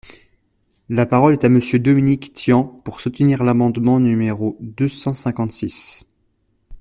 [0.89, 6.05] La parole est à Monsieur Dominique Tian, pour soutenir l’amendement numéro deux cent cinquante-six.